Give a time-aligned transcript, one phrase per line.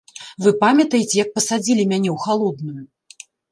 [0.45, 2.81] Вы памятаеце, як пасадзілі мяне ў халодную.